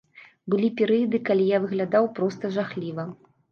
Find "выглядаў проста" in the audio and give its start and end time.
1.67-2.53